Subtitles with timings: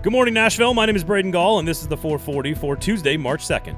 [0.00, 0.74] Good morning, Nashville.
[0.74, 3.76] My name is Braden Gall, and this is the 440 for Tuesday, March 2nd.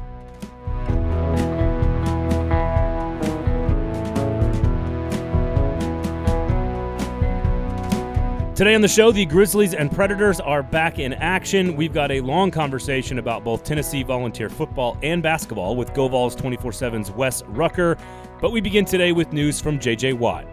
[8.55, 11.75] Today on the show, the Grizzlies and Predators are back in action.
[11.75, 16.73] We've got a long conversation about both Tennessee volunteer football and basketball with GoVols 24
[16.73, 17.97] 7's Wes Rucker.
[18.43, 20.45] But we begin today with news from JJ Watt.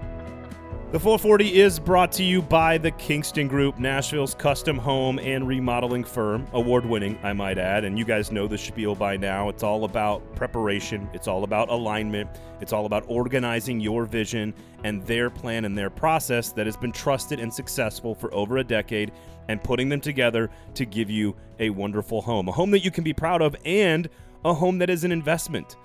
[0.90, 6.05] The 440 is brought to you by the Kingston Group, Nashville's custom home and remodeling
[6.05, 7.84] firm, award winning, I might add.
[7.84, 9.50] And you guys know the spiel by now.
[9.50, 12.30] It's all about preparation, it's all about alignment,
[12.62, 14.54] it's all about organizing your vision
[14.86, 18.64] and their plan and their process that has been trusted and successful for over a
[18.64, 19.12] decade
[19.50, 22.48] and putting them together to give you a wonderful home.
[22.48, 24.08] A home that you can be proud of and
[24.45, 25.76] a home that is an investment.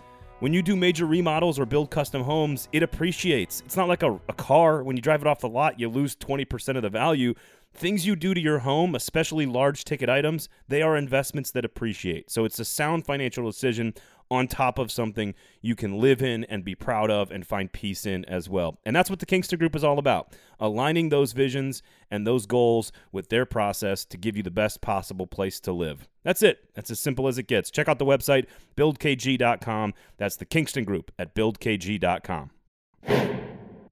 [0.42, 3.62] When you do major remodels or build custom homes, it appreciates.
[3.64, 4.82] It's not like a, a car.
[4.82, 7.34] When you drive it off the lot, you lose 20% of the value.
[7.72, 12.28] Things you do to your home, especially large ticket items, they are investments that appreciate.
[12.28, 13.94] So it's a sound financial decision
[14.32, 18.06] on top of something you can live in and be proud of and find peace
[18.06, 18.78] in as well.
[18.84, 22.92] And that's what the Kingston Group is all about aligning those visions and those goals
[23.10, 26.08] with their process to give you the best possible place to live.
[26.22, 26.70] That's it.
[26.74, 27.70] That's as simple as it gets.
[27.70, 29.94] Check out the website, buildkg.com.
[30.16, 32.50] That's the Kingston Group at buildkg.com.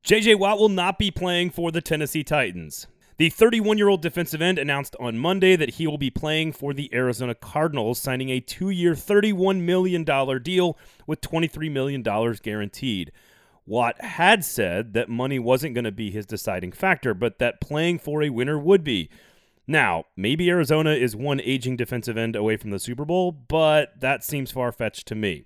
[0.02, 2.86] JJ Watt will not be playing for the Tennessee Titans.
[3.20, 6.72] The 31 year old defensive end announced on Monday that he will be playing for
[6.72, 10.04] the Arizona Cardinals, signing a two year, $31 million
[10.42, 13.12] deal with $23 million guaranteed.
[13.66, 17.98] Watt had said that money wasn't going to be his deciding factor, but that playing
[17.98, 19.10] for a winner would be.
[19.66, 24.24] Now, maybe Arizona is one aging defensive end away from the Super Bowl, but that
[24.24, 25.44] seems far fetched to me.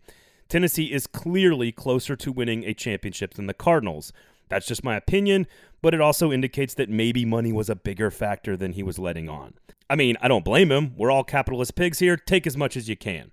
[0.48, 4.12] Tennessee is clearly closer to winning a championship than the Cardinals.
[4.48, 5.48] That's just my opinion,
[5.84, 9.28] but it also indicates that maybe money was a bigger factor than he was letting
[9.28, 9.52] on.
[9.90, 10.94] I mean, I don't blame him.
[10.96, 12.16] We're all capitalist pigs here.
[12.16, 13.32] Take as much as you can.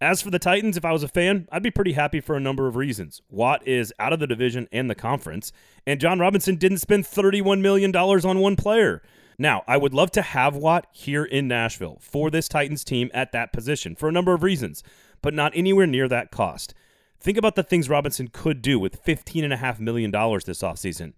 [0.00, 2.40] As for the Titans, if I was a fan, I'd be pretty happy for a
[2.40, 3.22] number of reasons.
[3.30, 5.52] Watt is out of the division and the conference,
[5.86, 9.00] and Jon Robinson didn't spend $31 million on one player.
[9.38, 13.30] Now, I would love to have Watt here in Nashville for this Titans team at
[13.30, 14.82] that position for a number of reasons,
[15.22, 16.74] but not anywhere near that cost.
[17.20, 21.12] Think about the things Robinson could do with $15.5 million this offseason,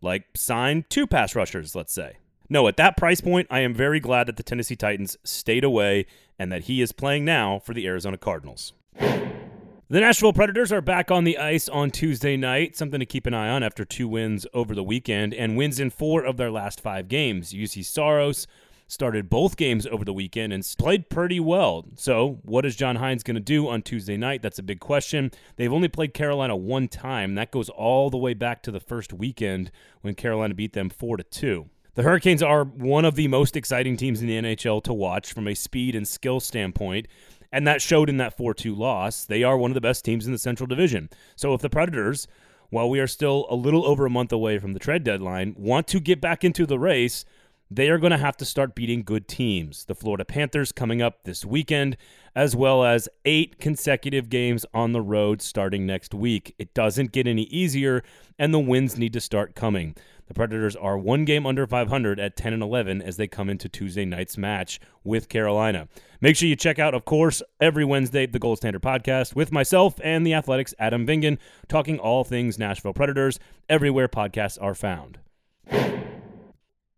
[0.00, 2.16] like sign two pass rushers, let's say.
[2.48, 6.06] No, at that price point, I am very glad that the Tennessee Titans stayed away
[6.38, 8.72] and that he is playing now for the Arizona Cardinals.
[8.98, 13.34] The Nashville Predators are back on the ice on Tuesday night, something to keep an
[13.34, 16.80] eye on after two wins over the weekend and wins in four of their last
[16.80, 17.52] five games.
[17.52, 18.46] Juuse Saros
[18.90, 21.86] started both games over the weekend and played pretty well.
[21.96, 24.42] So, what is John Hynes going to do on Tuesday night?
[24.42, 25.30] That's a big question.
[25.56, 27.34] They've only played Carolina one time.
[27.34, 29.70] That goes all the way back to the first weekend
[30.00, 31.70] when Carolina beat them 4 to 2.
[31.94, 35.48] The Hurricanes are one of the most exciting teams in the NHL to watch from
[35.48, 37.08] a speed and skill standpoint,
[37.52, 39.24] and that showed in that 4 2 loss.
[39.24, 41.10] They are one of the best teams in the Central Division.
[41.36, 42.26] So if the Predators,
[42.70, 45.86] while we are still a little over a month away from the trade deadline, want
[45.88, 47.24] to get back into the race,
[47.70, 49.84] they are going to have to start beating good teams.
[49.84, 51.96] The Florida Panthers coming up this weekend,
[52.34, 56.54] as well as eight consecutive games on the road starting next week.
[56.58, 58.02] It doesn't get any easier,
[58.38, 59.94] and the wins need to start coming.
[60.26, 63.68] The Predators are one game under 500 at 10 and 11 as they come into
[63.68, 65.88] Tuesday night's match with Carolina.
[66.20, 70.00] Make sure you check out, of course, every Wednesday the Gold Standard podcast with myself
[70.02, 71.38] and the Athletic's Adam Vingan,
[71.68, 73.38] talking all things Nashville Predators
[73.68, 75.18] everywhere podcasts are found.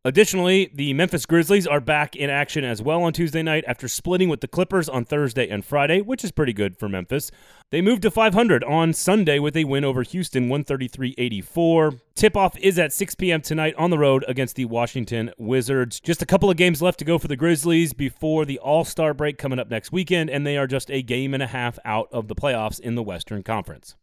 [0.04, 4.28] Additionally, the Memphis Grizzlies are back in action as well on Tuesday night after splitting
[4.28, 7.30] with the Clippers on Thursday and Friday, which is pretty good for Memphis.
[7.70, 11.92] They moved to 500 on Sunday with a win over Houston 133 84.
[12.16, 13.42] Tip off is at 6 p.m.
[13.42, 16.00] tonight on the road against the Washington Wizards.
[16.00, 19.14] Just a couple of games left to go for the Grizzlies before the All Star
[19.14, 22.08] break coming up next weekend, and they are just a game and a half out
[22.10, 23.94] of the playoffs in the Western Conference.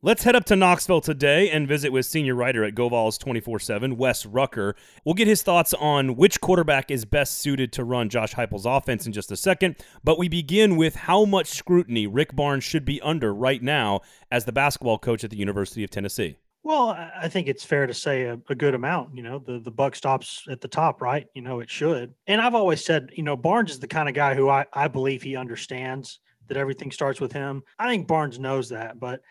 [0.00, 3.96] Let's head up to Knoxville today and visit with senior writer at GoVols 24 7,
[3.96, 4.76] Wes Rucker.
[5.04, 9.06] We'll get his thoughts on which quarterback is best suited to run Josh Heupel's offense
[9.06, 9.74] in just a second,
[10.04, 14.44] but we begin with how much scrutiny Rick Barnes should be under right now as
[14.44, 16.36] the basketball coach at the University of Tennessee.
[16.62, 19.16] Well, I think it's fair to say a, a, good amount.
[19.16, 21.26] You know, the, the buck stops at the top, right?
[21.34, 22.14] You know, it should.
[22.28, 24.86] And I've always said, you know, Barnes is the kind of guy who I, I
[24.86, 27.64] believe he understands that everything starts with him.
[27.80, 29.22] I think Barnes knows that, but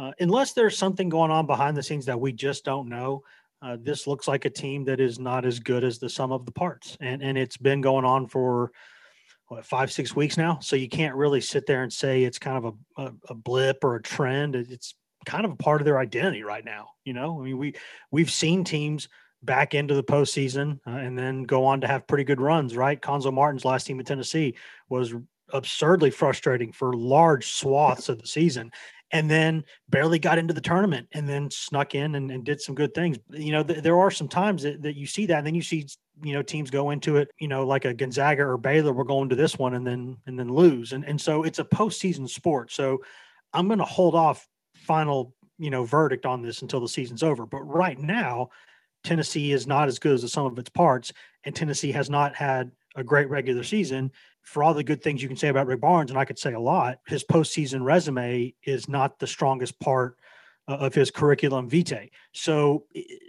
[0.00, 3.22] uh, unless there's something going on behind the scenes that we just don't know,
[3.60, 6.46] uh, this looks like a team that is not as good as the sum of
[6.46, 8.72] the parts, and and it's been going on for
[9.48, 10.58] what five six weeks now.
[10.60, 13.84] So you can't really sit there and say it's kind of a, a, a blip
[13.84, 14.56] or a trend.
[14.56, 14.94] It's
[15.26, 16.92] kind of a part of their identity right now.
[17.04, 17.74] You know, I mean we
[18.10, 19.06] we've seen teams
[19.42, 23.00] back into the postseason uh, and then go on to have pretty good runs, right?
[23.00, 24.54] Cuonzo Martin's last team in Tennessee
[24.88, 25.14] was
[25.52, 28.70] absurdly frustrating for large swaths of the season
[29.12, 32.74] and then barely got into the tournament and then snuck in and, and did some
[32.74, 33.18] good things.
[33.30, 35.62] You know, th- there are some times that, that you see that and then you
[35.62, 35.86] see,
[36.22, 39.28] you know, teams go into it, you know, like a Gonzaga or Baylor, we're going
[39.28, 40.92] to this one and then, and then lose.
[40.92, 42.72] And, and so it's a postseason sport.
[42.72, 43.02] So
[43.52, 47.46] I'm going to hold off final, you know, verdict on this until the season's over.
[47.46, 48.50] But right now,
[49.02, 51.12] Tennessee is not as good as the sum of its parts,
[51.44, 54.10] and Tennessee has not had a great regular season.
[54.42, 56.54] For all the good things you can say about Rick Barnes, and I could say
[56.54, 60.16] a lot, his postseason resume is not the strongest part
[60.66, 62.10] of his curriculum vitae.
[62.32, 62.84] So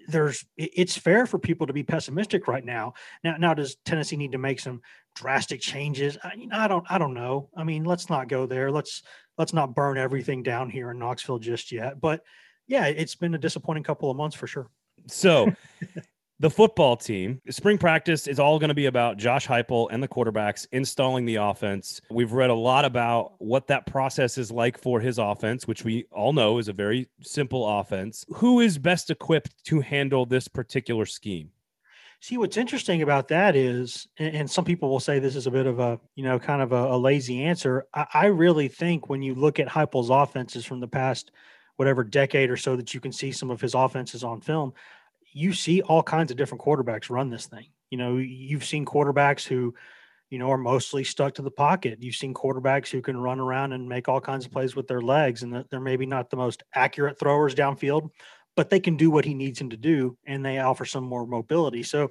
[0.08, 2.94] there's it's fair for people to be pessimistic right now.
[3.24, 4.81] Now, now does Tennessee need to make some
[5.16, 6.18] drastic changes?
[6.24, 7.50] I, I don't I don't know.
[7.56, 8.72] I mean, let's not go there.
[8.72, 9.04] Let's
[9.38, 12.00] let's not burn everything down here in Knoxville just yet.
[12.00, 12.24] But
[12.68, 14.69] yeah, it's been a disappointing couple of months for sure.
[15.07, 15.52] So
[16.42, 20.08] the football team, spring practice is all going to be about Josh Heupel and the
[20.08, 22.02] quarterbacks installing the offense.
[22.10, 26.08] We've read a lot about what that process is like for his offense, which we
[26.12, 28.26] all know is a very simple offense.
[28.34, 31.52] Who is best equipped to handle this particular scheme?
[32.22, 35.68] See, what's interesting about that is, and some people will say this is a bit
[35.68, 37.86] of a, you know, kind of a, a lazy answer.
[37.94, 41.32] I, I, really think when you look at Heupel's offenses from the past
[41.78, 44.74] whatever decade or so that you can see some of his offenses on film,
[45.31, 47.68] you see all kinds of different quarterbacks run this thing.
[47.89, 49.74] You know, you've seen quarterbacks who,
[50.30, 52.01] you know, are mostly stuck to the pocket.
[52.01, 55.01] You've seen quarterbacks who can run around and make all kinds of plays with their
[55.01, 58.10] legs, and they're maybe not the most accurate throwers downfield,
[58.56, 61.25] but they can do what he needs him to do, and they offer some more
[61.25, 61.83] mobility.
[61.83, 62.10] So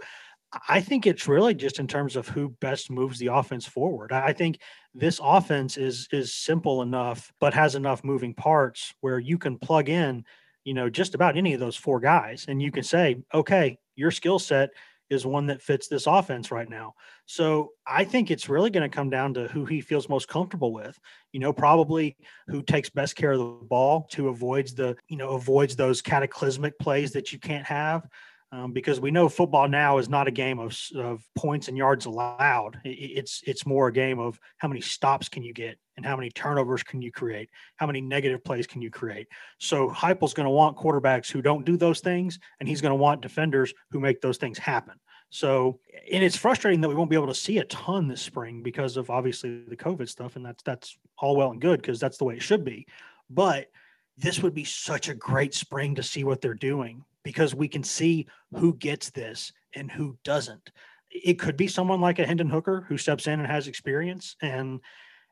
[0.68, 4.12] I think it's really just in terms of who best moves the offense forward.
[4.12, 4.58] I think
[4.94, 9.88] this offense is is simple enough, but has enough moving parts where you can plug
[9.88, 10.24] in,
[10.64, 14.10] you know, just about any of those four guys, and you can say, okay, your
[14.10, 14.70] skill set
[15.08, 16.94] is one that fits this offense right now.
[17.26, 20.72] So I think it's really going to come down to who he feels most comfortable
[20.72, 20.98] with.
[21.32, 22.16] You know, probably
[22.46, 26.78] who takes best care of the ball, to avoids the, you know, avoids those cataclysmic
[26.78, 28.06] plays that you can't have
[28.52, 32.06] um, because we know football now is not a game of, of points and yards
[32.06, 32.80] allowed.
[32.84, 36.30] It's it's more a game of how many stops can you get and how many
[36.30, 39.28] turnovers can you create, how many negative plays can you create.
[39.58, 42.96] So Heupel's going to want quarterbacks who don't do those things, and he's going to
[42.96, 44.94] want defenders who make those things happen.
[45.30, 45.78] So,
[46.12, 48.96] and it's frustrating that we won't be able to see a ton this spring because
[48.96, 52.24] of obviously the COVID stuff, and that's that's all well and good because that's the
[52.24, 52.86] way it should be.
[53.28, 53.68] But
[54.16, 57.82] this would be such a great spring to see what they're doing because we can
[57.82, 60.70] see who gets this and who doesn't.
[61.10, 64.80] It could be someone like a Hendon Hooker who steps in and has experience and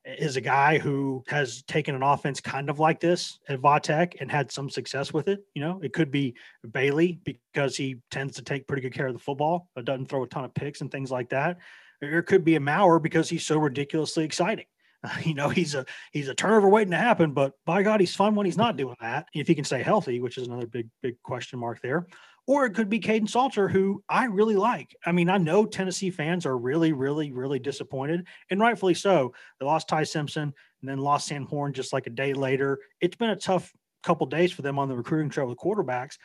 [0.05, 4.17] is a guy who has taken an offense kind of like this at Va Tech
[4.21, 5.41] and had some success with it.
[5.55, 6.35] You know, it could be
[6.73, 10.23] Bailey because he tends to take pretty good care of the football, but doesn't throw
[10.23, 11.59] a ton of picks and things like that.
[12.03, 14.67] Or it could be a Maurer because he's so ridiculously exciting.
[15.25, 18.35] you know, he's a he's a turnover waiting to happen, but by God, he's fun
[18.35, 19.27] when he's not doing that.
[19.35, 22.07] If he can stay healthy, which is another big big question mark there.
[22.47, 24.97] Or it could be Kaidon Salter, who I really like.
[25.05, 29.35] I mean, I know Tennessee fans are really, really, really disappointed, and rightfully so.
[29.61, 32.79] They lost Ty Simpson and then lost Sam Horn just like a day later.
[33.03, 33.71] It's been a tough
[34.03, 36.17] couple days for them on the recruiting trail with quarterbacks.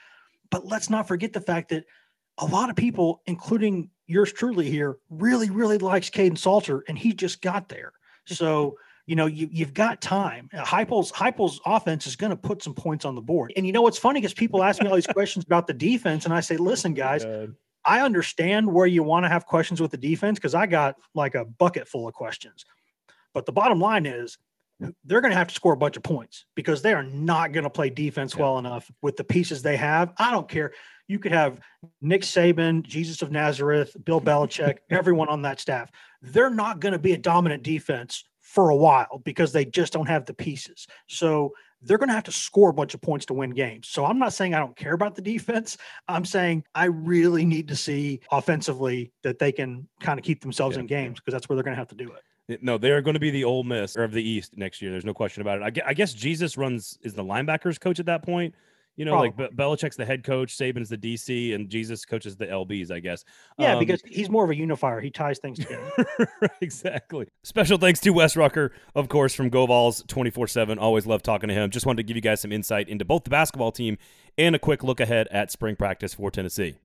[0.49, 1.83] But let's not forget the fact that
[2.37, 7.13] a lot of people, including yours truly here, really, really likes Kaidon Salter, and he
[7.13, 7.91] just got there.
[8.25, 10.49] So, you know, you, you've got time.
[10.53, 13.53] Heupel's Heupel's offense is going to put some points on the board.
[13.55, 16.25] And you know what's funny is people ask me all these questions about the defense,
[16.25, 17.25] and I say, listen, guys,
[17.85, 21.35] I understand where you want to have questions with the defense because I got like
[21.35, 22.65] a bucket full of questions.
[23.33, 24.37] But the bottom line is
[25.05, 27.63] they're going to have to score a bunch of points because they are not going
[27.63, 28.41] to play defense yeah.
[28.41, 30.13] well enough with the pieces they have.
[30.17, 30.71] I don't care.
[31.13, 31.59] You could have
[32.01, 35.91] Nick Saban, Jesus of Nazareth, Bill Belichick, everyone on that staff.
[36.23, 40.07] They're not going to be a dominant defense for a while because they just don't
[40.07, 40.87] have the pieces.
[41.07, 41.53] So
[41.83, 43.89] they're going to have to score a bunch of points to win games.
[43.89, 45.77] So I'm not saying I don't care about the defense.
[46.07, 50.77] I'm saying I really need to see offensively that they can kind of keep themselves
[50.77, 50.79] yeah.
[50.79, 52.63] in games because that's where they're going to have to do it.
[52.63, 54.89] No, they are going to be the Ole Miss or of the East next year.
[54.89, 55.83] There's no question about it.
[55.85, 58.55] I guess Jesus runs is the linebackers coach at that point.
[58.95, 59.45] You know, Probably.
[59.45, 63.25] like Belichick's the head coach, Saban's the DC, and Jesus coaches the LBs, I guess.
[63.57, 65.01] Yeah, um, because he's more of a unifier.
[65.01, 65.91] He ties things together.
[66.61, 67.27] exactly.
[67.43, 70.77] Special thanks to Wes Rucker, of course, from GoVols 24 7.
[70.77, 71.71] Always love talking to him.
[71.71, 73.97] Just wanted to give you guys some insight into both the basketball team
[74.37, 76.75] and a quick look ahead at spring practice for Tennessee.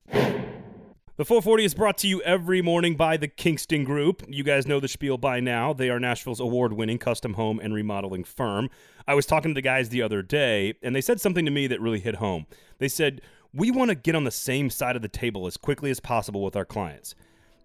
[1.18, 4.22] The 440 is brought to you every morning by the Kingston Group.
[4.28, 5.72] You guys know the spiel by now.
[5.72, 8.70] They are Nashville's award winning custom home and remodeling firm.
[9.04, 11.66] I was talking to the guys the other day, and they said something to me
[11.66, 12.46] that really hit home.
[12.78, 13.20] They said,
[13.52, 16.44] we want to get on the same side of the table as quickly as possible
[16.44, 17.16] with our clients.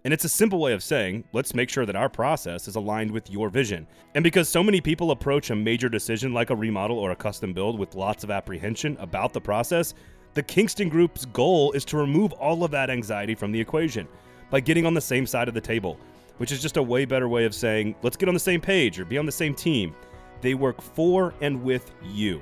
[0.04, 3.12] And it's a simple way of saying, let's make sure that our process is aligned
[3.12, 3.86] with your vision.
[4.16, 7.54] And because so many people approach a major decision like a remodel or a custom
[7.54, 9.94] build with lots of apprehension about the process,
[10.34, 14.08] the Kingston Group's goal is to remove all of that anxiety from the equation
[14.50, 15.98] by getting on the same side of the table,
[16.38, 19.00] which is just a way better way of saying, let's get on the same page
[19.00, 19.96] or be on the same team.
[20.42, 22.42] They work for and with you.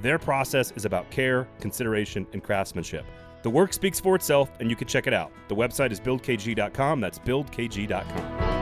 [0.00, 3.04] Their process is about care, consideration, and craftsmanship.
[3.42, 5.30] The work speaks for itself, and you can check it out.
[5.48, 7.00] The website is buildkg.com.
[7.00, 8.54] That's buildkg.com.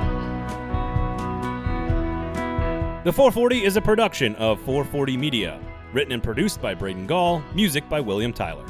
[3.05, 5.61] The 440 is a production of 440 Media,
[5.92, 8.64] written and produced by Braden Gall, music by William Tyler.